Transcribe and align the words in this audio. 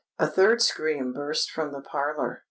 A 0.17 0.25
third 0.25 0.63
scream 0.63 1.13
burst 1.13 1.51
from 1.51 1.71
the 1.73 1.81
parlour. 1.83 2.39